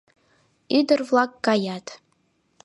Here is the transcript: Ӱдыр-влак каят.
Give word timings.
Ӱдыр-влак 0.77 1.31
каят. 1.45 1.85